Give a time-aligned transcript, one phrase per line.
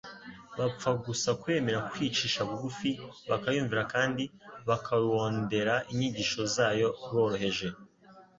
[0.57, 2.89] bapfa gusa kwemera kwicisha bugufi
[3.29, 4.23] bakayumvira kandi
[4.67, 7.67] bakuondera inyigisho zayo boroheje.